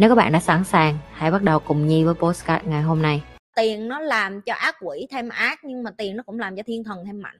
Nếu 0.00 0.08
các 0.08 0.14
bạn 0.14 0.32
đã 0.32 0.40
sẵn 0.40 0.64
sàng, 0.64 0.98
hãy 1.12 1.30
bắt 1.30 1.42
đầu 1.42 1.58
cùng 1.58 1.86
Nhi 1.86 2.04
với 2.04 2.14
postcard 2.14 2.66
ngày 2.66 2.82
hôm 2.82 3.02
nay. 3.02 3.22
tiền 3.56 3.88
nó 3.88 4.00
làm 4.00 4.40
cho 4.40 4.54
ác 4.54 4.76
quỷ 4.80 5.06
thêm 5.10 5.28
ác 5.28 5.64
nhưng 5.64 5.82
mà 5.82 5.90
tiền 5.90 6.16
nó 6.16 6.22
cũng 6.22 6.38
làm 6.38 6.56
cho 6.56 6.62
thiên 6.66 6.84
thần 6.84 7.04
thêm 7.06 7.22
mạnh. 7.22 7.36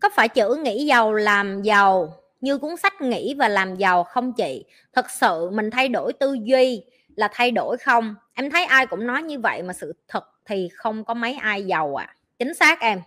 Có 0.00 0.08
phải 0.14 0.28
chữ 0.28 0.60
nghĩ 0.62 0.86
giàu 0.86 1.12
làm 1.12 1.62
giàu 1.62 2.14
như 2.40 2.58
cuốn 2.58 2.76
sách 2.76 3.00
nghĩ 3.00 3.34
và 3.38 3.48
làm 3.48 3.76
giàu 3.76 4.04
không 4.04 4.32
chị? 4.32 4.64
Thật 4.92 5.10
sự 5.10 5.50
mình 5.50 5.70
thay 5.70 5.88
đổi 5.88 6.12
tư 6.12 6.36
duy 6.42 6.84
là 7.16 7.28
thay 7.32 7.50
đổi 7.50 7.76
không? 7.78 8.14
Em 8.34 8.50
thấy 8.50 8.64
ai 8.64 8.86
cũng 8.86 9.06
nói 9.06 9.22
như 9.22 9.38
vậy 9.38 9.62
mà 9.62 9.72
sự 9.72 9.92
thật 10.08 10.24
thì 10.46 10.68
không 10.74 11.04
có 11.04 11.14
mấy 11.14 11.34
ai 11.34 11.64
giàu 11.64 11.94
à. 11.94 12.14
Chính 12.38 12.54
xác 12.54 12.80
em 12.80 13.00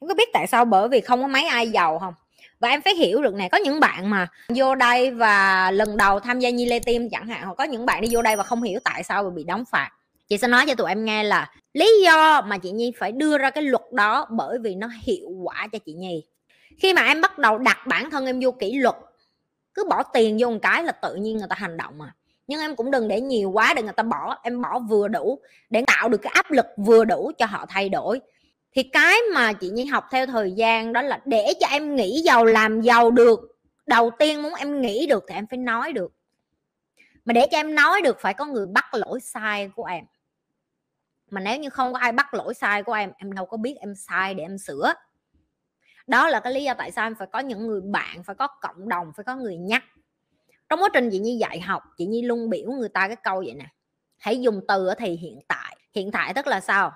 em 0.00 0.08
có 0.08 0.14
biết 0.14 0.28
tại 0.32 0.46
sao 0.46 0.64
bởi 0.64 0.88
vì 0.88 1.00
không 1.00 1.22
có 1.22 1.28
mấy 1.28 1.46
ai 1.46 1.68
giàu 1.68 1.98
không? 1.98 2.14
Và 2.60 2.68
em 2.68 2.82
phải 2.82 2.94
hiểu 2.94 3.22
được 3.22 3.34
này 3.34 3.48
có 3.48 3.58
những 3.58 3.80
bạn 3.80 4.10
mà 4.10 4.26
vô 4.48 4.74
đây 4.74 5.10
và 5.10 5.70
lần 5.70 5.96
đầu 5.96 6.20
tham 6.20 6.38
gia 6.38 6.50
nhi 6.50 6.66
lê 6.66 6.78
tim 6.78 7.10
chẳng 7.10 7.26
hạn, 7.26 7.42
hoặc 7.44 7.54
có 7.54 7.64
những 7.64 7.86
bạn 7.86 8.00
đi 8.00 8.08
vô 8.10 8.22
đây 8.22 8.36
và 8.36 8.42
không 8.42 8.62
hiểu 8.62 8.80
tại 8.84 9.02
sao 9.02 9.30
bị 9.30 9.44
đóng 9.44 9.64
phạt. 9.70 9.90
Chị 10.28 10.38
sẽ 10.38 10.48
nói 10.48 10.64
cho 10.68 10.74
tụi 10.74 10.88
em 10.88 11.04
nghe 11.04 11.22
là 11.22 11.50
lý 11.72 12.02
do 12.04 12.42
mà 12.42 12.58
chị 12.58 12.70
nhi 12.70 12.92
phải 12.98 13.12
đưa 13.12 13.38
ra 13.38 13.50
cái 13.50 13.64
luật 13.64 13.92
đó 13.92 14.26
bởi 14.30 14.58
vì 14.58 14.74
nó 14.74 14.88
hiệu 15.02 15.28
quả 15.42 15.68
cho 15.72 15.78
chị 15.78 15.92
nhi. 15.92 16.24
Khi 16.78 16.94
mà 16.94 17.04
em 17.04 17.20
bắt 17.20 17.38
đầu 17.38 17.58
đặt 17.58 17.78
bản 17.86 18.10
thân 18.10 18.26
em 18.26 18.40
vô 18.42 18.50
kỷ 18.50 18.74
luật, 18.74 18.96
cứ 19.74 19.84
bỏ 19.90 20.02
tiền 20.02 20.36
vô 20.40 20.50
một 20.50 20.58
cái 20.62 20.82
là 20.82 20.92
tự 20.92 21.14
nhiên 21.14 21.36
người 21.36 21.48
ta 21.48 21.56
hành 21.58 21.76
động 21.76 21.98
mà 21.98 22.14
nhưng 22.46 22.60
em 22.60 22.76
cũng 22.76 22.90
đừng 22.90 23.08
để 23.08 23.20
nhiều 23.20 23.50
quá 23.50 23.74
để 23.74 23.82
người 23.82 23.92
ta 23.92 24.02
bỏ, 24.02 24.38
em 24.42 24.62
bỏ 24.62 24.78
vừa 24.78 25.08
đủ, 25.08 25.38
để 25.70 25.84
tạo 25.86 26.08
được 26.08 26.18
cái 26.22 26.32
áp 26.34 26.50
lực 26.50 26.66
vừa 26.76 27.04
đủ 27.04 27.32
cho 27.38 27.46
họ 27.46 27.66
thay 27.68 27.88
đổi 27.88 28.20
thì 28.76 28.82
cái 28.82 29.18
mà 29.34 29.52
chị 29.52 29.70
nhi 29.70 29.84
học 29.84 30.04
theo 30.10 30.26
thời 30.26 30.52
gian 30.52 30.92
đó 30.92 31.02
là 31.02 31.20
để 31.24 31.52
cho 31.60 31.66
em 31.66 31.96
nghĩ 31.96 32.22
giàu, 32.24 32.44
làm 32.44 32.80
giàu 32.80 33.10
được. 33.10 33.40
Đầu 33.86 34.10
tiên 34.18 34.42
muốn 34.42 34.54
em 34.54 34.80
nghĩ 34.80 35.06
được 35.06 35.24
thì 35.28 35.34
em 35.34 35.46
phải 35.46 35.58
nói 35.58 35.92
được. 35.92 36.12
Mà 37.24 37.32
để 37.32 37.46
cho 37.50 37.58
em 37.58 37.74
nói 37.74 38.02
được 38.02 38.16
phải 38.20 38.34
có 38.34 38.44
người 38.44 38.66
bắt 38.66 38.84
lỗi 38.94 39.20
sai 39.20 39.70
của 39.76 39.84
em. 39.84 40.04
Mà 41.30 41.40
nếu 41.40 41.58
như 41.58 41.70
không 41.70 41.92
có 41.92 41.98
ai 41.98 42.12
bắt 42.12 42.34
lỗi 42.34 42.54
sai 42.54 42.82
của 42.82 42.92
em 42.92 43.12
em 43.18 43.32
đâu 43.32 43.46
có 43.46 43.56
biết 43.56 43.74
em 43.80 43.94
sai 43.94 44.34
để 44.34 44.44
em 44.44 44.58
sửa. 44.58 44.94
Đó 46.06 46.28
là 46.28 46.40
cái 46.40 46.52
lý 46.52 46.64
do 46.64 46.74
tại 46.74 46.90
sao 46.90 47.06
em 47.06 47.14
phải 47.14 47.28
có 47.32 47.38
những 47.38 47.66
người 47.66 47.80
bạn, 47.80 48.22
phải 48.24 48.36
có 48.36 48.46
cộng 48.46 48.88
đồng, 48.88 49.12
phải 49.16 49.24
có 49.24 49.36
người 49.36 49.56
nhắc. 49.56 49.84
Trong 50.68 50.82
quá 50.82 50.88
trình 50.92 51.08
chị 51.12 51.18
nhi 51.18 51.36
dạy 51.36 51.60
học, 51.60 51.82
chị 51.96 52.06
nhi 52.06 52.22
luôn 52.22 52.50
biểu 52.50 52.70
người 52.70 52.88
ta 52.88 53.06
cái 53.06 53.16
câu 53.16 53.36
vậy 53.36 53.54
nè. 53.54 53.66
Hãy 54.16 54.40
dùng 54.40 54.60
từ 54.68 54.86
ở 54.86 54.94
thì 54.94 55.16
hiện 55.16 55.40
tại. 55.48 55.76
Hiện 55.94 56.10
tại 56.10 56.34
tức 56.34 56.46
là 56.46 56.60
sao? 56.60 56.92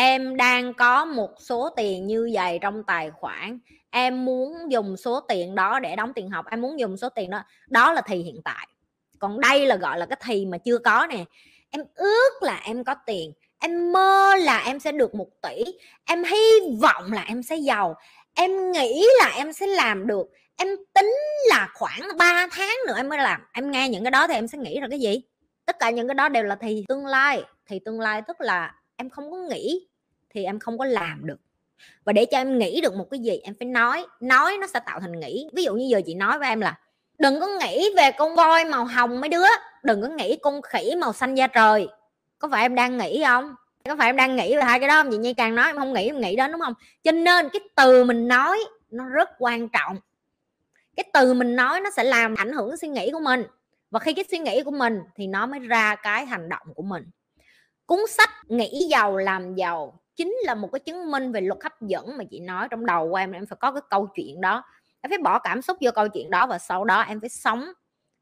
Em 0.00 0.36
đang 0.36 0.74
có 0.74 1.04
một 1.04 1.30
số 1.38 1.68
tiền 1.76 2.06
như 2.06 2.30
vậy 2.32 2.58
trong 2.62 2.82
tài 2.86 3.10
khoản. 3.10 3.58
Em 3.90 4.24
muốn 4.24 4.52
dùng 4.68 4.96
số 4.96 5.20
tiền 5.20 5.54
đó 5.54 5.78
để 5.78 5.96
đóng 5.96 6.12
tiền 6.14 6.30
học. 6.30 6.46
Em 6.50 6.60
muốn 6.60 6.78
dùng 6.78 6.96
số 6.96 7.08
tiền 7.08 7.30
đó. 7.30 7.42
Đó 7.68 7.92
là 7.92 8.02
thì 8.06 8.16
hiện 8.16 8.40
tại. 8.44 8.66
Còn 9.18 9.40
đây 9.40 9.66
là, 9.66 9.76
gọi 9.76 9.98
là, 9.98 10.06
cái 10.06 10.18
thì 10.24 10.46
mà 10.46 10.58
chưa 10.58 10.78
có 10.78 11.06
nè. 11.10 11.24
Em 11.70 11.84
ước 11.94 12.30
là 12.40 12.60
em 12.64 12.84
có 12.84 12.94
tiền. 13.06 13.32
Em 13.58 13.92
mơ 13.92 14.34
là 14.34 14.62
em 14.66 14.80
sẽ 14.80 14.92
được 14.92 15.14
một 15.14 15.28
tỷ. 15.42 15.64
Em 16.06 16.24
hy 16.24 16.76
vọng 16.82 17.12
là 17.12 17.24
em 17.28 17.42
sẽ 17.42 17.56
giàu. 17.56 17.94
Em 18.34 18.72
nghĩ 18.72 19.06
là 19.18 19.32
em 19.36 19.52
sẽ 19.52 19.66
làm 19.66 20.06
được. 20.06 20.26
Em 20.56 20.68
tính 20.94 21.14
là 21.48 21.68
khoảng 21.74 22.00
3 22.18 22.46
tháng 22.50 22.76
nữa 22.86 22.94
em 22.96 23.08
mới 23.08 23.18
làm. 23.18 23.40
Em 23.52 23.70
nghe 23.70 23.88
những 23.88 24.04
cái 24.04 24.10
đó 24.10 24.26
thì 24.28 24.34
em 24.34 24.48
sẽ 24.48 24.58
nghĩ 24.58 24.80
là 24.80 24.88
cái 24.90 25.00
gì? 25.00 25.22
Tất 25.66 25.76
cả 25.78 25.90
những 25.90 26.08
cái 26.08 26.14
đó 26.14 26.28
đều 26.28 26.44
là 26.44 26.56
thì 26.60 26.84
tương 26.88 27.06
lai. 27.06 27.42
Thì 27.66 27.78
tương 27.84 28.00
lai 28.00 28.22
tức 28.28 28.40
là 28.40 28.74
em 28.96 29.10
không 29.10 29.30
có 29.30 29.36
nghĩ 29.36 29.89
thì 30.34 30.44
em 30.44 30.58
không 30.58 30.78
có 30.78 30.84
làm 30.84 31.26
được. 31.26 31.40
Và 32.04 32.12
để 32.12 32.24
cho 32.24 32.38
em 32.38 32.58
nghĩ 32.58 32.80
được 32.80 32.94
một 32.94 33.10
cái 33.10 33.20
gì, 33.20 33.38
em 33.42 33.54
phải 33.58 33.68
nói 33.68 34.06
nói 34.20 34.58
nó 34.60 34.66
sẽ 34.66 34.80
tạo 34.80 35.00
thành 35.00 35.20
nghĩ. 35.20 35.48
Ví 35.52 35.64
dụ 35.64 35.74
như 35.74 35.86
giờ 35.88 36.00
chị 36.06 36.14
nói 36.14 36.38
với 36.38 36.48
em 36.48 36.60
là, 36.60 36.78
đừng 37.18 37.40
có 37.40 37.46
nghĩ 37.46 37.88
về 37.96 38.10
con 38.18 38.36
voi 38.36 38.64
màu 38.64 38.84
hồng 38.84 39.20
mấy 39.20 39.28
đứa, 39.28 39.46
đừng 39.82 40.02
có 40.02 40.08
nghĩ 40.08 40.36
con 40.42 40.62
khỉ 40.62 40.94
màu 40.98 41.12
xanh 41.12 41.34
da 41.34 41.46
trời. 41.46 41.88
Có 42.38 42.48
phải 42.48 42.62
em 42.62 42.74
đang 42.74 42.98
nghĩ 42.98 43.22
không? 43.26 43.54
Có 43.84 43.96
phải 43.96 44.08
em 44.08 44.16
đang 44.16 44.36
nghĩ 44.36 44.56
về 44.56 44.62
hai 44.62 44.80
cái 44.80 44.88
đó 44.88 45.02
không? 45.02 45.10
Chị 45.10 45.18
nhi 45.18 45.34
càng 45.34 45.54
nói 45.54 45.66
em 45.66 45.76
không 45.76 45.92
nghĩ, 45.92 46.06
em 46.06 46.20
nghĩ 46.20 46.36
đến 46.36 46.52
đúng 46.52 46.60
không? 46.60 46.74
Cho 47.02 47.12
nên 47.12 47.48
cái 47.52 47.60
từ 47.76 48.04
mình 48.04 48.28
nói 48.28 48.58
nó 48.90 49.08
rất 49.08 49.30
quan 49.38 49.68
trọng. 49.68 49.96
Cái 50.96 51.04
từ 51.12 51.34
mình 51.34 51.56
nói 51.56 51.80
nó 51.80 51.90
sẽ 51.90 52.04
làm 52.04 52.34
ảnh 52.34 52.52
hưởng 52.52 52.76
suy 52.76 52.88
nghĩ 52.88 53.10
của 53.12 53.20
mình. 53.20 53.44
Và 53.90 53.98
khi 53.98 54.12
cái 54.12 54.24
suy 54.30 54.38
nghĩ 54.38 54.62
của 54.62 54.70
mình 54.70 55.00
thì 55.16 55.26
nó 55.26 55.46
mới 55.46 55.60
ra 55.60 55.94
cái 55.94 56.26
hành 56.26 56.48
động 56.48 56.74
của 56.74 56.82
mình. 56.82 57.04
Cuốn 57.86 57.98
sách 58.08 58.30
nghĩ 58.48 58.86
giàu 58.90 59.16
làm 59.16 59.54
giàu 59.54 60.00
chính 60.20 60.36
là 60.44 60.54
một 60.54 60.68
cái 60.72 60.80
chứng 60.80 61.10
minh 61.10 61.32
về 61.32 61.40
luật 61.40 61.58
hấp 61.62 61.80
dẫn 61.80 62.16
mà 62.16 62.24
chị 62.30 62.40
nói 62.40 62.68
trong 62.70 62.86
đầu 62.86 63.10
của 63.10 63.16
em 63.16 63.32
em 63.32 63.46
phải 63.46 63.56
có 63.60 63.72
cái 63.72 63.82
câu 63.90 64.06
chuyện 64.14 64.40
đó. 64.40 64.62
Em 65.00 65.10
phải 65.10 65.18
bỏ 65.18 65.38
cảm 65.38 65.62
xúc 65.62 65.76
vô 65.80 65.90
câu 65.94 66.08
chuyện 66.08 66.30
đó 66.30 66.46
và 66.46 66.58
sau 66.58 66.84
đó 66.84 67.00
em 67.00 67.20
phải 67.20 67.28
sống 67.28 67.64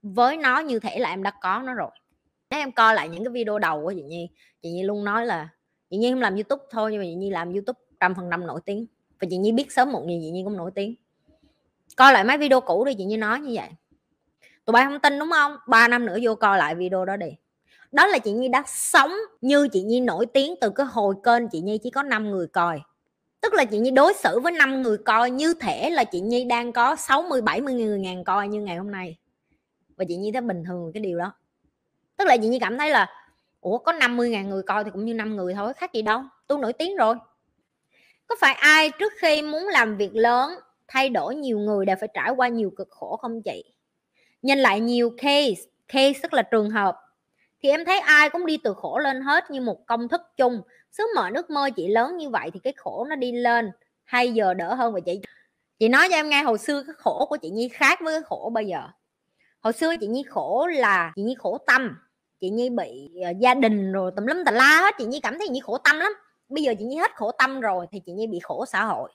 với 0.02 0.36
nó 0.36 0.58
như 0.58 0.80
thể 0.80 0.98
là 0.98 1.10
em 1.10 1.22
đã 1.22 1.32
có 1.40 1.62
nó 1.64 1.74
rồi. 1.74 1.90
Nếu 2.50 2.60
em 2.60 2.72
coi 2.72 2.94
lại 2.94 3.08
những 3.08 3.24
cái 3.24 3.32
video 3.32 3.58
đầu 3.58 3.82
của 3.84 3.92
chị 3.96 4.02
Nhi 4.02 4.30
chị 4.62 4.70
Nhi 4.70 4.82
luôn 4.82 5.04
nói 5.04 5.26
là 5.26 5.48
chị 5.90 5.96
Nhi 5.96 6.12
không 6.12 6.20
làm 6.20 6.34
YouTube 6.34 6.64
thôi, 6.70 6.92
nhưng 6.92 7.00
mà 7.00 7.04
chị 7.04 7.14
Nhi 7.14 7.30
làm 7.30 7.52
YouTube 7.52 7.80
trăm 8.00 8.14
phần 8.14 8.28
trăm 8.30 8.46
nổi 8.46 8.60
tiếng. 8.64 8.86
Và 9.20 9.28
chị 9.30 9.36
Nhi 9.36 9.52
biết 9.52 9.72
sớm 9.72 9.92
một 9.92 10.04
gì 10.06 10.20
chị 10.22 10.30
Nhi 10.30 10.42
cũng 10.44 10.56
nổi 10.56 10.70
tiếng. 10.74 10.94
Coi 11.96 12.12
lại 12.12 12.24
mấy 12.24 12.38
video 12.38 12.60
cũ 12.60 12.84
đi, 12.84 12.94
chị 12.98 13.04
Nhi 13.04 13.16
nói 13.16 13.40
như 13.40 13.52
vậy. 13.54 13.68
Tụi 14.64 14.72
bay 14.72 14.84
không 14.84 15.00
tin, 15.00 15.18
đúng 15.18 15.30
không? 15.30 15.56
Ba 15.66 15.88
năm 15.88 16.06
nữa 16.06 16.18
vô 16.22 16.34
coi 16.34 16.58
lại 16.58 16.74
video 16.74 17.04
đó 17.04 17.16
đi 17.16 17.36
đó 17.92 18.06
là 18.06 18.18
chị 18.18 18.32
Nhi 18.32 18.48
đã 18.48 18.62
sống 18.66 19.12
như 19.40 19.68
chị 19.68 19.82
Nhi 19.82 20.00
nổi 20.00 20.26
tiếng 20.26 20.54
từ 20.60 20.70
cái 20.70 20.86
hồi 20.86 21.14
kênh 21.24 21.48
chị 21.48 21.60
Nhi 21.60 21.78
chỉ 21.82 21.90
có 21.90 22.02
5 22.02 22.30
người 22.30 22.46
coi. 22.46 22.80
Tức 23.40 23.54
là 23.54 23.64
chị 23.64 23.78
Nhi 23.78 23.90
đối 23.90 24.14
xử 24.14 24.40
với 24.40 24.52
5 24.52 24.82
người 24.82 24.98
coi 24.98 25.30
như 25.30 25.54
thể 25.54 25.90
là 25.90 26.04
chị 26.04 26.20
Nhi 26.20 26.44
đang 26.44 26.72
có 26.72 26.96
60 26.96 27.40
70 27.42 27.74
người 27.74 27.98
ngàn 27.98 28.24
coi 28.24 28.48
như 28.48 28.60
ngày 28.60 28.76
hôm 28.76 28.90
nay. 28.90 29.18
Và 29.96 30.04
chị 30.08 30.16
Nhi 30.16 30.32
thấy 30.32 30.40
bình 30.40 30.64
thường 30.64 30.90
cái 30.94 31.00
điều 31.00 31.18
đó. 31.18 31.32
Tức 32.16 32.24
là 32.28 32.36
chị 32.36 32.48
Nhi 32.48 32.58
cảm 32.58 32.78
thấy 32.78 32.90
là, 32.90 33.06
ủa, 33.60 33.78
có 33.78 33.92
50 33.92 34.30
ngàn 34.30 34.48
người 34.48 34.62
coi 34.62 34.84
thì 34.84 34.90
cũng 34.90 35.04
như 35.04 35.14
5 35.14 35.36
người 35.36 35.54
thôi, 35.54 35.72
khác 35.76 35.92
gì 35.92 36.02
đâu, 36.02 36.22
tôi 36.46 36.58
nổi 36.58 36.72
tiếng 36.72 36.96
rồi. 36.96 37.16
Có 38.26 38.36
phải 38.40 38.54
ai 38.54 38.90
trước 38.98 39.12
khi 39.16 39.42
muốn 39.42 39.66
làm 39.66 39.96
việc 39.96 40.14
lớn, 40.14 40.50
thay 40.88 41.08
đổi 41.08 41.34
nhiều 41.34 41.58
người 41.58 41.86
đều 41.86 41.96
phải 42.00 42.08
trải 42.14 42.30
qua 42.30 42.48
nhiều 42.48 42.70
cực 42.76 42.88
khổ 42.90 43.16
không 43.16 43.42
chị? 43.42 43.64
Nhìn 44.42 44.58
lại 44.58 44.80
nhiều 44.80 45.10
case 45.10 45.62
case 45.88 46.20
tức 46.22 46.34
là 46.34 46.42
trường 46.42 46.70
hợp 46.70 46.96
thì 47.62 47.68
em 47.68 47.84
thấy 47.84 47.98
ai 47.98 48.30
cũng 48.30 48.46
đi 48.46 48.58
từ 48.64 48.74
khổ 48.74 48.98
lên 48.98 49.20
hết 49.20 49.50
như 49.50 49.60
một 49.60 49.86
công 49.86 50.08
thức 50.08 50.20
chung. 50.36 50.62
Sứ 50.92 51.04
mệnh 51.16 51.34
ước 51.34 51.50
mơ 51.50 51.70
chị 51.76 51.88
lớn 51.88 52.16
như 52.16 52.30
vậy 52.30 52.50
thì 52.54 52.60
cái 52.64 52.72
khổ 52.76 53.06
nó 53.08 53.16
đi 53.16 53.32
lên. 53.32 53.70
Hay 54.04 54.32
giờ 54.32 54.54
đỡ 54.54 54.74
hơn 54.74 54.92
vậy 54.92 55.02
chị 55.06 55.20
chị 55.78 55.88
nói 55.88 56.08
cho 56.10 56.16
em 56.16 56.28
nghe 56.28 56.42
hồi 56.42 56.58
xưa 56.58 56.82
cái 56.82 56.94
khổ 56.98 57.26
của 57.28 57.36
chị 57.36 57.50
nhi 57.50 57.68
khác 57.68 58.00
với 58.02 58.14
cái 58.14 58.22
khổ 58.22 58.50
bây 58.54 58.66
giờ. 58.66 58.82
Hồi 59.60 59.72
xưa 59.72 59.96
chị 60.00 60.06
nhi 60.06 60.22
khổ 60.28 60.66
là 60.66 61.12
chị 61.16 61.22
nhi 61.22 61.34
khổ 61.38 61.58
tâm. 61.66 61.96
Chị 62.40 62.50
nhi 62.50 62.70
bị 62.70 63.10
uh, 63.30 63.38
gia 63.38 63.54
đình 63.54 63.92
rồi 63.92 64.12
tùm 64.16 64.26
lum 64.26 64.44
tà 64.44 64.52
la 64.52 64.80
hết. 64.80 64.94
Chị 64.98 65.04
nhi 65.04 65.20
cảm 65.20 65.38
thấy 65.38 65.46
chị 65.46 65.52
nhi 65.52 65.60
khổ 65.60 65.78
tâm 65.78 65.98
lắm. 65.98 66.12
Bây 66.48 66.62
giờ 66.62 66.74
chị 66.78 66.84
nhi 66.84 66.96
hết 66.96 67.16
khổ 67.16 67.32
tâm 67.32 67.60
rồi 67.60 67.86
thì 67.90 68.00
chị 68.06 68.12
nhi 68.12 68.26
bị 68.26 68.38
khổ 68.42 68.66
xã 68.66 68.84
hội. 68.84 69.10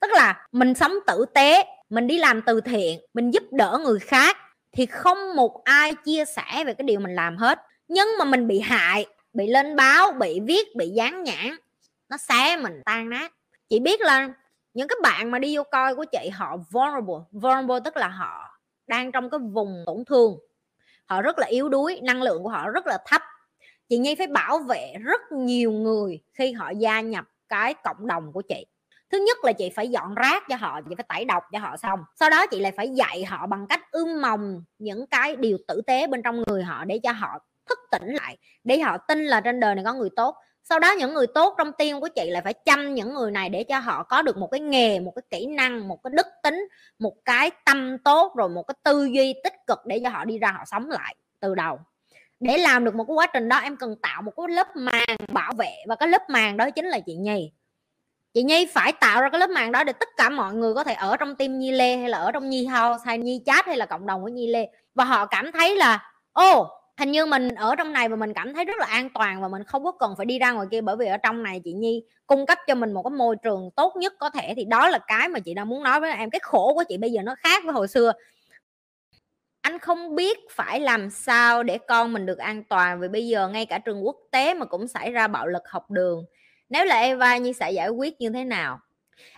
Tức 0.00 0.10
là 0.12 0.48
mình 0.52 0.74
sống 0.74 0.92
tử 1.06 1.24
tế 1.34 1.64
mình 1.90 2.06
đi 2.06 2.18
làm 2.18 2.42
từ 2.42 2.60
thiện 2.60 3.00
mình 3.14 3.30
giúp 3.30 3.42
đỡ 3.50 3.80
người 3.84 3.98
khác 3.98 4.36
thì 4.72 4.86
không 4.86 5.36
một 5.36 5.64
ai 5.64 5.94
chia 6.04 6.24
sẻ 6.24 6.64
về 6.64 6.74
cái 6.74 6.84
điều 6.84 7.00
mình 7.00 7.14
làm 7.14 7.36
hết 7.36 7.58
nhưng 7.88 8.08
mà 8.18 8.24
mình 8.24 8.46
bị 8.46 8.60
hại, 8.60 9.06
bị 9.32 9.46
lên 9.46 9.76
báo, 9.76 10.12
bị 10.12 10.40
viết, 10.40 10.76
bị 10.76 10.88
dán 10.88 11.22
nhãn, 11.24 11.56
nó 12.08 12.16
xé 12.16 12.56
mình 12.56 12.80
tan 12.84 13.10
nát. 13.10 13.32
Chị 13.68 13.80
biết 13.80 14.00
là 14.00 14.28
những 14.74 14.88
cái 14.88 14.96
bạn 15.02 15.30
mà 15.30 15.38
đi 15.38 15.56
vô 15.56 15.62
coi 15.62 15.96
của 15.96 16.04
chị, 16.12 16.28
họ 16.28 16.56
vulnerable. 16.70 17.24
Vulnerable 17.32 17.80
tức 17.84 17.96
là 17.96 18.08
họ 18.08 18.60
đang 18.86 19.12
trong 19.12 19.30
cái 19.30 19.40
vùng 19.52 19.82
tổn 19.86 20.04
thương. 20.04 20.38
Họ 21.06 21.22
rất 21.22 21.38
là 21.38 21.46
yếu 21.46 21.68
đuối, 21.68 22.00
năng 22.02 22.22
lượng 22.22 22.42
của 22.42 22.48
họ 22.48 22.70
rất 22.70 22.86
là 22.86 22.98
thấp. 23.06 23.22
Chị 23.88 23.98
nhi 23.98 24.14
phải 24.14 24.26
bảo 24.26 24.58
vệ 24.58 24.94
rất 25.04 25.20
nhiều 25.32 25.72
người 25.72 26.20
khi 26.34 26.52
họ 26.52 26.70
gia 26.70 27.00
nhập 27.00 27.24
cái 27.48 27.74
cộng 27.74 28.06
đồng 28.06 28.32
của 28.32 28.42
chị. 28.42 28.66
Thứ 29.10 29.18
nhất 29.26 29.38
là 29.44 29.52
chị 29.52 29.70
phải 29.70 29.88
dọn 29.88 30.14
rác 30.14 30.44
cho 30.48 30.56
họ, 30.56 30.80
chị 30.88 30.94
phải 30.96 31.04
tẩy 31.08 31.24
độc 31.24 31.44
cho 31.52 31.58
họ 31.58 31.76
xong. 31.76 32.00
Sau 32.14 32.30
đó 32.30 32.46
chị 32.46 32.60
lại 32.60 32.72
phải 32.76 32.88
dạy 32.88 33.24
họ 33.24 33.46
bằng 33.46 33.66
cách 33.66 33.90
ươm 33.90 34.22
mầm 34.22 34.62
những 34.78 35.06
cái 35.06 35.36
điều 35.36 35.58
tử 35.68 35.80
tế 35.86 36.06
bên 36.06 36.22
trong 36.22 36.42
người 36.46 36.62
họ 36.62 36.84
để 36.84 37.00
cho 37.02 37.12
họ 37.12 37.38
thức 37.68 37.78
tỉnh 37.90 38.14
lại 38.14 38.36
để 38.64 38.78
họ 38.78 38.98
tin 38.98 39.24
là 39.24 39.40
trên 39.40 39.60
đời 39.60 39.74
này 39.74 39.84
có 39.84 39.94
người 39.94 40.10
tốt. 40.16 40.36
Sau 40.62 40.78
đó 40.78 40.92
những 40.92 41.14
người 41.14 41.26
tốt 41.26 41.54
trong 41.58 41.72
tim 41.72 42.00
của 42.00 42.08
chị 42.08 42.30
lại 42.30 42.42
phải 42.42 42.52
chăm 42.52 42.94
những 42.94 43.14
người 43.14 43.30
này 43.30 43.48
để 43.48 43.64
cho 43.64 43.78
họ 43.78 44.02
có 44.02 44.22
được 44.22 44.36
một 44.36 44.48
cái 44.50 44.60
nghề 44.60 45.00
một 45.00 45.12
cái 45.16 45.22
kỹ 45.30 45.46
năng 45.46 45.88
một 45.88 46.02
cái 46.04 46.10
đức 46.14 46.26
tính 46.42 46.68
một 46.98 47.14
cái 47.24 47.50
tâm 47.64 47.98
tốt 47.98 48.32
rồi 48.36 48.48
một 48.48 48.62
cái 48.62 48.74
tư 48.82 49.04
duy 49.04 49.34
tích 49.44 49.54
cực 49.66 49.86
để 49.86 50.00
cho 50.02 50.08
họ 50.08 50.24
đi 50.24 50.38
ra 50.38 50.50
họ 50.50 50.64
sống 50.66 50.90
lại 50.90 51.14
từ 51.40 51.54
đầu. 51.54 51.78
Để 52.40 52.58
làm 52.58 52.84
được 52.84 52.94
một 52.94 53.04
cái 53.08 53.14
quá 53.14 53.26
trình 53.26 53.48
đó 53.48 53.56
em 53.56 53.76
cần 53.76 53.96
tạo 54.02 54.22
một 54.22 54.32
cái 54.36 54.56
lớp 54.56 54.76
màng 54.76 55.16
bảo 55.32 55.52
vệ 55.58 55.72
và 55.86 55.94
cái 55.94 56.08
lớp 56.08 56.30
màng 56.30 56.56
đó 56.56 56.70
chính 56.70 56.86
là 56.86 57.00
chị 57.00 57.14
nhi. 57.14 57.52
Chị 58.34 58.42
nhi 58.42 58.66
phải 58.66 58.92
tạo 58.92 59.22
ra 59.22 59.28
cái 59.28 59.40
lớp 59.40 59.50
màng 59.50 59.72
đó 59.72 59.84
để 59.84 59.92
tất 59.92 60.08
cả 60.16 60.28
mọi 60.28 60.54
người 60.54 60.74
có 60.74 60.84
thể 60.84 60.94
ở 60.94 61.16
trong 61.16 61.36
tim 61.36 61.58
nhi 61.58 61.72
lê 61.72 61.96
hay 61.96 62.08
là 62.08 62.18
ở 62.18 62.32
trong 62.32 62.50
nhi 62.50 62.66
house 62.66 63.02
hay 63.06 63.18
nhi 63.18 63.42
chat 63.46 63.66
hay 63.66 63.76
là 63.76 63.86
cộng 63.86 64.06
đồng 64.06 64.22
của 64.22 64.28
nhi 64.28 64.46
lê. 64.46 64.68
Và 64.94 65.04
họ 65.04 65.26
cảm 65.26 65.52
thấy 65.52 65.76
là 65.76 66.12
ô 66.32 66.60
oh, 66.60 66.68
hình 66.98 67.12
như 67.12 67.26
mình 67.26 67.48
ở 67.48 67.76
trong 67.76 67.92
này 67.92 68.08
và 68.08 68.16
mình 68.16 68.34
cảm 68.34 68.54
thấy 68.54 68.64
rất 68.64 68.78
là 68.78 68.86
an 68.86 69.08
toàn 69.10 69.42
và 69.42 69.48
mình 69.48 69.64
không 69.64 69.84
có 69.84 69.92
cần 69.92 70.14
phải 70.16 70.26
đi 70.26 70.38
ra 70.38 70.52
ngoài 70.52 70.66
kia 70.70 70.80
bởi 70.80 70.96
vì 70.96 71.06
ở 71.06 71.16
trong 71.16 71.42
này 71.42 71.60
chị 71.64 71.72
nhi 71.72 72.02
cung 72.26 72.46
cấp 72.46 72.58
cho 72.66 72.74
mình 72.74 72.92
một 72.92 73.02
cái 73.02 73.10
môi 73.10 73.36
trường 73.42 73.70
tốt 73.76 73.96
nhất 73.96 74.14
có 74.18 74.30
thể. 74.30 74.54
Thì 74.56 74.64
đó 74.64 74.88
là 74.88 74.98
cái 75.06 75.28
mà 75.28 75.38
chị 75.38 75.54
đang 75.54 75.68
muốn 75.68 75.82
nói 75.82 76.00
với 76.00 76.12
em. 76.12 76.30
Cái 76.30 76.40
khổ 76.42 76.72
của 76.74 76.84
chị 76.88 76.96
bây 76.96 77.12
giờ 77.12 77.22
nó 77.22 77.34
khác 77.38 77.64
với 77.64 77.72
hồi 77.72 77.88
xưa. 77.88 78.12
Anh 79.60 79.78
không 79.78 80.14
biết 80.14 80.38
phải 80.50 80.80
làm 80.80 81.10
sao 81.10 81.62
để 81.62 81.78
con 81.78 82.12
mình 82.12 82.26
được 82.26 82.38
an 82.38 82.64
toàn 82.64 83.00
vì 83.00 83.08
bây 83.08 83.26
giờ 83.26 83.48
ngay 83.48 83.66
cả 83.66 83.78
trường 83.78 84.06
quốc 84.06 84.16
tế 84.30 84.54
mà 84.54 84.66
cũng 84.66 84.88
xảy 84.88 85.12
ra 85.12 85.28
bạo 85.28 85.46
lực 85.46 85.62
học 85.68 85.90
đường. 85.90 86.24
Nếu 86.68 86.84
là 86.84 87.00
Eva 87.00 87.36
Nhi 87.36 87.52
sẽ 87.52 87.70
giải 87.70 87.88
quyết 87.88 88.20
như 88.20 88.30
thế 88.30 88.44
nào? 88.44 88.80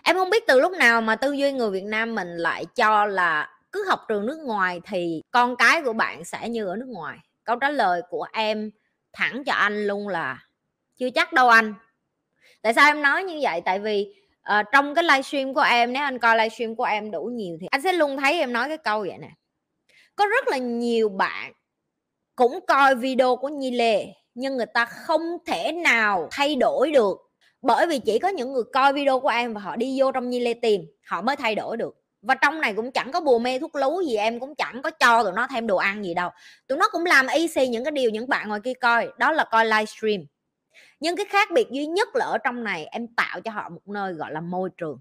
Em 0.03 0.15
không 0.15 0.29
biết 0.29 0.43
từ 0.47 0.59
lúc 0.59 0.71
nào 0.71 1.01
mà 1.01 1.15
tư 1.15 1.31
duy 1.31 1.51
người 1.51 1.71
Việt 1.71 1.83
Nam 1.83 2.15
mình 2.15 2.37
lại 2.37 2.65
cho 2.75 3.05
là 3.05 3.49
cứ 3.71 3.85
học 3.89 3.99
trường 4.07 4.25
nước 4.25 4.39
ngoài 4.45 4.81
thì 4.85 5.21
con 5.31 5.55
cái 5.55 5.81
của 5.81 5.93
bạn 5.93 6.23
sẽ 6.25 6.49
như 6.49 6.67
ở 6.67 6.75
nước 6.75 6.89
ngoài 6.89 7.17
câu 7.49 7.59
trả 7.59 7.69
lời 7.69 8.01
của 8.09 8.27
em 8.33 8.71
thẳng 9.13 9.43
cho 9.45 9.53
anh 9.53 9.87
luôn 9.87 10.07
là 10.07 10.43
chưa 10.95 11.09
chắc 11.09 11.33
đâu 11.33 11.49
anh. 11.49 11.73
Tại 12.61 12.73
sao 12.73 12.91
em 12.91 13.01
nói 13.01 13.23
như 13.23 13.39
vậy? 13.41 13.61
Tại 13.65 13.79
vì 13.79 14.15
uh, 14.59 14.65
trong 14.71 14.95
cái 14.95 15.03
livestream 15.03 15.53
của 15.53 15.61
em 15.61 15.93
nếu 15.93 16.03
anh 16.03 16.19
coi 16.19 16.37
livestream 16.37 16.75
của 16.75 16.83
em 16.83 17.11
đủ 17.11 17.23
nhiều 17.23 17.57
thì 17.61 17.67
anh 17.71 17.81
sẽ 17.81 17.93
luôn 17.93 18.17
thấy 18.17 18.39
em 18.39 18.53
nói 18.53 18.67
cái 18.67 18.77
câu 18.77 18.99
vậy 18.99 19.17
nè. 19.19 19.29
Có 20.15 20.25
rất 20.25 20.47
là 20.47 20.57
nhiều 20.57 21.09
bạn 21.09 21.53
cũng 22.35 22.59
coi 22.67 22.95
video 22.95 23.35
của 23.35 23.49
Nhi 23.49 23.71
Lê 23.71 24.07
nhưng 24.33 24.57
người 24.57 24.65
ta 24.73 24.85
không 24.85 25.37
thể 25.45 25.71
nào 25.71 26.27
thay 26.31 26.55
đổi 26.55 26.91
được. 26.91 27.17
Bởi 27.61 27.87
vì 27.87 27.99
chỉ 27.99 28.19
có 28.19 28.27
những 28.27 28.53
người 28.53 28.63
coi 28.73 28.93
video 28.93 29.19
của 29.19 29.29
em 29.29 29.53
và 29.53 29.61
họ 29.61 29.75
đi 29.75 29.99
vô 29.99 30.11
trong 30.11 30.29
Nhi 30.29 30.39
Lê 30.39 30.53
tìm 30.53 30.81
họ 31.05 31.21
mới 31.21 31.35
thay 31.35 31.55
đổi 31.55 31.77
được 31.77 31.95
và 32.21 32.35
trong 32.35 32.61
này 32.61 32.73
cũng 32.73 32.91
chẳng 32.91 33.11
có 33.11 33.21
bùa 33.21 33.39
mê 33.39 33.59
thuốc 33.59 33.75
lú 33.75 34.01
gì, 34.01 34.15
em 34.15 34.39
cũng 34.39 34.55
chẳng 34.55 34.81
có 34.81 34.89
cho 34.91 35.23
tụi 35.23 35.33
nó 35.33 35.47
thêm 35.51 35.67
đồ 35.67 35.77
ăn 35.77 36.03
gì 36.05 36.13
đâu. 36.13 36.29
Tụi 36.67 36.77
nó 36.77 36.89
cũng 36.91 37.05
làm 37.05 37.27
y 37.27 37.47
xì 37.47 37.67
những 37.67 37.83
cái 37.85 37.91
điều 37.91 38.09
những 38.09 38.29
bạn 38.29 38.47
ngoài 38.49 38.59
kia 38.63 38.73
coi, 38.81 39.09
đó 39.17 39.31
là 39.31 39.43
coi 39.51 39.65
livestream. 39.65 40.21
Nhưng 40.99 41.15
cái 41.15 41.25
khác 41.29 41.49
biệt 41.55 41.67
duy 41.71 41.85
nhất 41.85 42.09
là 42.15 42.25
ở 42.25 42.37
trong 42.37 42.63
này, 42.63 42.85
em 42.85 43.07
tạo 43.07 43.41
cho 43.41 43.51
họ 43.51 43.69
một 43.69 43.87
nơi 43.87 44.13
gọi 44.13 44.31
là 44.33 44.41
môi 44.41 44.69
trường. 44.77 44.99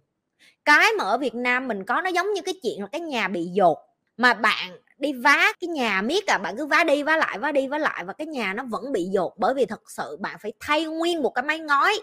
Cái 0.65 0.93
mà 0.99 1.05
ở 1.05 1.19
Việt 1.19 1.35
Nam 1.35 1.69
mình 1.69 1.85
có, 1.87 2.01
nó 2.03 2.11
giống 2.11 2.33
như 2.35 2.43
cái 2.43 2.55
chuyện 2.63 2.81
là 2.83 2.87
cái 2.93 3.01
nhà 3.01 3.29
bị 3.29 3.45
dột, 3.53 3.79
mà 4.17 4.35
bạn 4.35 4.79
đi 4.99 5.13
vá 5.13 5.53
cái 5.61 5.69
nhà 5.69 6.03
miết 6.03 6.27
à 6.27 6.39
bạn 6.39 6.57
cứ 6.59 6.67
vá 6.67 6.85
đi 6.85 7.03
vá 7.03 7.17
lại, 7.17 7.39
vá 7.39 7.53
đi 7.53 7.69
vá 7.69 7.79
lại 7.79 8.05
và 8.05 8.13
cái 8.13 8.27
nhà 8.27 8.55
nó 8.55 8.65
vẫn 8.71 8.93
bị 8.93 9.05
dột 9.13 9.35
bởi 9.39 9.55
vì 9.55 9.67
thật 9.67 9.83
sự 9.91 10.17
bạn 10.21 10.37
phải 10.43 10.53
thay 10.61 10.85
nguyên 10.85 11.23
một 11.23 11.31
cái 11.31 11.43
máy 11.45 11.59
ngói, 11.59 12.01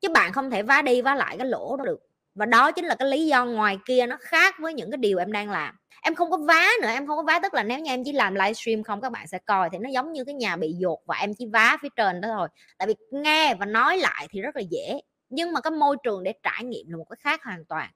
chứ 0.00 0.08
bạn 0.08 0.32
không 0.32 0.50
thể 0.50 0.62
vá 0.62 0.82
đi 0.82 1.02
vá 1.02 1.14
lại 1.14 1.36
cái 1.38 1.46
lỗ 1.48 1.76
đó 1.76 1.84
được 1.84 2.00
và 2.38 2.46
đó 2.46 2.72
chính 2.72 2.84
là 2.84 2.94
cái 2.94 3.08
lý 3.08 3.26
do 3.26 3.44
ngoài 3.44 3.78
kia 3.86 4.06
nó 4.06 4.16
khác 4.20 4.54
với 4.58 4.74
những 4.74 4.90
cái 4.90 4.98
điều 4.98 5.18
em 5.18 5.32
đang 5.32 5.50
làm. 5.50 5.74
Em 6.02 6.14
không 6.14 6.30
có 6.30 6.36
vá 6.36 6.66
nữa, 6.82 6.88
em 6.88 7.06
không 7.06 7.16
có 7.16 7.22
vá, 7.22 7.38
tức 7.42 7.54
là 7.54 7.62
nếu 7.62 7.78
như 7.78 7.92
em 7.92 8.04
chỉ 8.04 8.12
làm 8.12 8.34
livestream 8.34 8.82
không, 8.82 9.00
các 9.00 9.12
bạn 9.12 9.26
sẽ 9.26 9.38
coi 9.38 9.70
thì 9.72 9.78
nó 9.78 9.90
giống 9.90 10.12
như 10.12 10.24
cái 10.24 10.34
nhà 10.34 10.56
bị 10.56 10.72
dột 10.78 10.98
và 11.06 11.16
em 11.16 11.34
chỉ 11.38 11.46
vá 11.52 11.76
phía 11.82 11.88
trên 11.96 12.20
đó 12.20 12.28
thôi. 12.36 12.48
Tại 12.78 12.88
vì 12.88 12.94
nghe 13.10 13.54
và 13.54 13.66
nói 13.66 13.98
lại 13.98 14.28
thì 14.30 14.40
rất 14.40 14.56
là 14.56 14.62
dễ, 14.70 15.00
nhưng 15.28 15.52
mà 15.52 15.60
cái 15.60 15.70
môi 15.70 15.96
trường 16.02 16.22
để 16.22 16.32
trải 16.42 16.64
nghiệm 16.64 16.86
là 16.90 16.96
một 16.96 17.06
cái 17.10 17.16
khác 17.20 17.44
hoàn 17.44 17.64
toàn. 17.64 17.90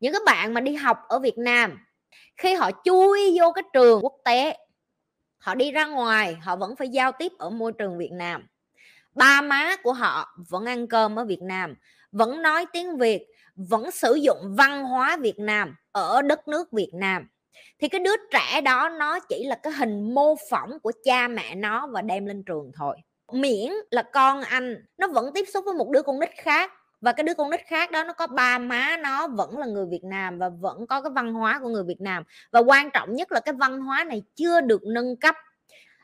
Những 0.00 0.12
cái 0.12 0.20
bạn 0.26 0.54
mà 0.54 0.60
đi 0.60 0.74
học 0.74 0.98
ở 1.08 1.18
Việt 1.18 1.38
Nam, 1.38 1.78
khi 2.36 2.54
họ 2.54 2.70
chui 2.84 3.38
vô 3.38 3.52
cái 3.52 3.62
trường 3.72 4.00
quốc 4.02 4.14
tế, 4.24 4.56
họ 5.38 5.54
đi 5.54 5.72
ra 5.72 5.84
ngoài, 5.86 6.34
họ 6.34 6.56
vẫn 6.56 6.76
phải 6.76 6.88
giao 6.88 7.12
tiếp 7.12 7.32
ở 7.38 7.50
môi 7.50 7.72
trường 7.72 7.98
Việt 7.98 8.12
Nam. 8.12 8.46
Ba 9.14 9.40
má 9.40 9.76
của 9.82 9.92
họ 9.92 10.36
vẫn 10.48 10.64
ăn 10.64 10.86
cơm 10.86 11.18
ở 11.18 11.24
Việt 11.24 11.42
Nam, 11.42 11.74
vẫn 12.12 12.42
nói 12.42 12.66
tiếng 12.72 12.98
Việt 12.98 13.26
vẫn 13.54 13.90
sử 13.90 14.14
dụng 14.14 14.54
văn 14.58 14.84
hóa 14.84 15.16
Việt 15.16 15.38
Nam 15.38 15.76
ở 15.92 16.22
đất 16.22 16.48
nước 16.48 16.72
Việt 16.72 16.90
Nam. 16.94 17.28
Thì 17.80 17.88
cái 17.88 18.00
đứa 18.00 18.14
trẻ 18.30 18.60
đó, 18.60 18.88
nó 18.88 19.20
chỉ 19.20 19.44
là 19.44 19.54
cái 19.54 19.72
hình 19.72 20.14
mô 20.14 20.34
phỏng 20.50 20.70
của 20.82 20.92
cha 21.04 21.28
mẹ 21.28 21.54
nó 21.54 21.86
và 21.86 22.02
đem 22.02 22.26
lên 22.26 22.42
trường 22.44 22.70
thôi. 22.74 22.96
Miễn 23.32 23.72
là 23.90 24.02
con 24.02 24.42
anh 24.42 24.84
nó 24.98 25.06
vẫn 25.06 25.30
tiếp 25.34 25.44
xúc 25.54 25.64
với 25.64 25.74
một 25.74 25.90
đứa 25.90 26.02
con 26.02 26.20
nít 26.20 26.30
khác 26.36 26.72
và 27.00 27.12
cái 27.12 27.24
đứa 27.24 27.34
con 27.34 27.50
nít 27.50 27.60
khác 27.66 27.90
đó 27.90 28.04
nó 28.04 28.12
có 28.12 28.26
ba 28.26 28.58
má, 28.58 28.96
nó 28.96 29.28
vẫn 29.28 29.58
là 29.58 29.66
người 29.66 29.86
Việt 29.90 30.04
Nam 30.04 30.38
và 30.38 30.48
vẫn 30.48 30.86
có 30.86 31.00
cái 31.00 31.10
văn 31.14 31.32
hóa 31.32 31.58
của 31.62 31.68
người 31.68 31.84
Việt 31.84 32.00
Nam. 32.00 32.22
Và 32.52 32.60
quan 32.60 32.90
trọng 32.90 33.14
nhất 33.14 33.32
là 33.32 33.40
cái 33.40 33.52
văn 33.52 33.80
hóa 33.80 34.04
này 34.04 34.22
chưa 34.34 34.60
được 34.60 34.82
nâng 34.84 35.16
cấp. 35.16 35.34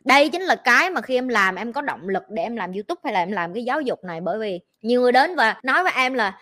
Đây 0.05 0.29
chính 0.29 0.43
là 0.43 0.55
cái 0.55 0.91
mà 0.91 1.01
khi 1.01 1.15
em 1.15 1.29
làm, 1.29 1.55
em 1.55 1.73
có 1.73 1.83
động 1.83 2.09
lực 2.09 2.23
để 2.29 2.43
em 2.43 2.57
làm 2.57 2.73
youtube 2.73 3.01
hay 3.05 3.13
là 3.13 3.21
em 3.21 3.33
làm 3.33 3.55
cái 3.55 3.65
giáo 3.65 3.81
dục 3.81 4.05
này 4.05 4.21
bởi 4.21 4.39
vì 4.39 4.61
nhiều 4.83 5.01
người 5.01 5.13
đến 5.13 5.37
và 5.37 5.61
nói 5.63 5.83
với 5.83 5.93
em 5.97 6.15
là 6.15 6.39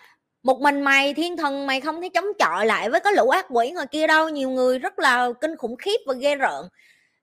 một 0.47 0.61
mình 0.61 0.81
mày, 0.81 1.13
thiên 1.13 1.37
thần 1.37 1.67
mày 1.67 1.81
không 1.81 2.01
thể 2.01 2.09
chống 2.09 2.25
chọi 2.39 2.65
lại 2.65 2.89
với 2.89 2.99
cái 2.99 3.13
lũ 3.13 3.29
ác 3.29 3.45
quỷ 3.49 3.71
ngoài 3.71 3.87
kia 3.87 4.07
đâu. 4.07 4.29
Nhiều 4.29 4.49
người 4.49 4.79
rất 4.79 4.99
là 4.99 5.29
kinh 5.41 5.55
khủng 5.57 5.75
khiếp 5.75 5.97
và 6.07 6.13
ghê 6.13 6.35
rợn. 6.35 6.67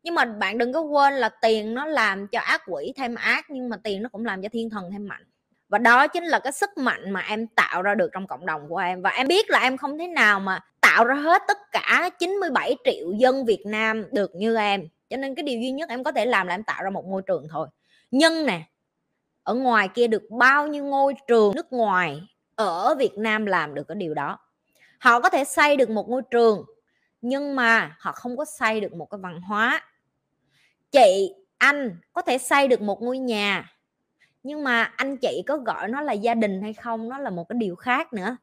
Nhưng 0.02 0.14
mà 0.14 0.24
bạn 0.24 0.58
đừng 0.58 0.72
có 0.72 0.80
quên 0.80 1.14
là 1.14 1.28
tiền 1.28 1.74
nó 1.74 1.86
làm 1.86 2.26
cho 2.26 2.40
ác 2.40 2.62
quỷ 2.66 2.92
thêm 2.96 3.14
ác, 3.14 3.50
nhưng 3.50 3.68
mà 3.68 3.76
tiền 3.84 4.02
nó 4.02 4.08
cũng 4.08 4.24
làm 4.24 4.42
cho 4.42 4.48
thiên 4.52 4.70
thần 4.70 4.90
thêm 4.92 5.08
mạnh. 5.08 5.22
Và 5.68 5.78
đó 5.78 6.06
chính 6.06 6.24
là 6.24 6.38
cái 6.38 6.52
sức 6.52 6.78
mạnh 6.78 7.10
mà 7.10 7.20
em 7.20 7.46
tạo 7.46 7.82
ra 7.82 7.94
được 7.94 8.10
trong 8.12 8.26
cộng 8.26 8.46
đồng 8.46 8.68
của 8.68 8.76
em. 8.76 9.02
Và 9.02 9.10
em 9.10 9.28
biết 9.28 9.50
là 9.50 9.58
em 9.58 9.76
không 9.76 9.98
thể 9.98 10.06
nào 10.06 10.40
mà 10.40 10.60
tạo 10.80 11.04
ra 11.04 11.14
hết 11.14 11.42
tất 11.48 11.58
cả 11.72 12.10
97 12.18 12.76
triệu 12.84 13.12
dân 13.12 13.44
Việt 13.44 13.62
Nam 13.66 14.04
được 14.12 14.34
như 14.34 14.56
em. 14.56 14.88
Cho 15.10 15.16
nên 15.16 15.34
cái 15.34 15.42
điều 15.42 15.60
duy 15.60 15.70
nhất 15.70 15.88
em 15.88 16.04
có 16.04 16.12
thể 16.12 16.26
làm 16.26 16.46
là 16.46 16.54
em 16.54 16.62
tạo 16.62 16.84
ra 16.84 16.90
một 16.90 17.04
môi 17.04 17.22
trường 17.26 17.46
thôi. 17.50 17.68
Nhưng 18.10 18.46
nè, 18.46 18.62
ở 19.42 19.54
ngoài 19.54 19.88
kia 19.88 20.06
được 20.06 20.22
bao 20.30 20.66
nhiêu 20.66 20.84
ngôi 20.84 21.14
trường 21.28 21.54
nước 21.54 21.72
ngoài 21.72 22.22
ở 22.56 22.94
Việt 22.98 23.18
Nam 23.18 23.46
làm 23.46 23.74
được 23.74 23.88
cái 23.88 23.96
điều 23.96 24.14
đó. 24.14 24.38
Họ 24.98 25.20
có 25.20 25.28
thể 25.28 25.44
xây 25.44 25.76
được 25.76 25.90
một 25.90 26.08
ngôi 26.08 26.22
trường, 26.30 26.64
nhưng 27.20 27.56
mà 27.56 27.96
họ 27.98 28.12
không 28.12 28.36
có 28.36 28.44
xây 28.44 28.80
được 28.80 28.92
một 28.92 29.06
cái 29.10 29.18
văn 29.22 29.40
hóa. 29.40 29.80
Chị 30.92 31.34
anh 31.58 31.98
có 32.12 32.22
thể 32.22 32.38
xây 32.38 32.68
được 32.68 32.80
một 32.80 33.02
ngôi 33.02 33.18
nhà, 33.18 33.72
nhưng 34.42 34.64
mà 34.64 34.82
anh 34.82 35.16
chị 35.16 35.42
có 35.46 35.56
gọi 35.56 35.88
nó 35.88 36.00
là 36.00 36.12
gia 36.12 36.34
đình 36.34 36.62
hay 36.62 36.72
không, 36.72 37.08
nó 37.08 37.18
là 37.18 37.30
một 37.30 37.48
cái 37.48 37.58
điều 37.58 37.76
khác 37.76 38.12
nữa. 38.12 38.36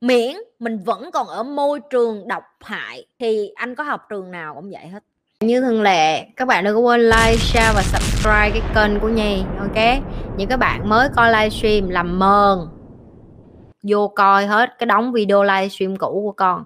Miễn 0.00 0.36
mình 0.58 0.78
vẫn 0.78 1.10
còn 1.10 1.26
ở 1.26 1.42
môi 1.42 1.80
trường 1.90 2.28
độc 2.28 2.44
hại, 2.60 3.06
thì 3.18 3.52
anh 3.54 3.74
có 3.74 3.84
học 3.84 4.06
trường 4.08 4.30
nào 4.30 4.54
cũng 4.54 4.70
vậy 4.70 4.86
hết. 4.86 5.04
Như 5.40 5.60
thường 5.60 5.82
lệ, 5.82 6.24
các 6.36 6.48
bạn 6.48 6.64
đừng 6.64 6.74
có 6.74 6.80
quên 6.80 7.00
like, 7.00 7.36
share 7.36 7.72
và 7.74 7.82
subscribe 7.82 8.50
cái 8.50 8.62
kênh 8.74 9.00
của 9.00 9.08
nhi, 9.08 9.42
ok? 9.58 10.02
Những 10.36 10.48
các 10.48 10.56
bạn 10.56 10.88
mới 10.88 11.08
coi 11.16 11.32
livestream 11.32 11.88
làm 11.88 12.18
mờn 12.18 12.58
vô 13.82 14.08
coi 14.08 14.46
hết 14.46 14.78
cái 14.78 14.86
đóng 14.86 15.12
video 15.12 15.42
livestream 15.42 15.96
cũ 15.96 16.20
của 16.24 16.32
con. 16.32 16.64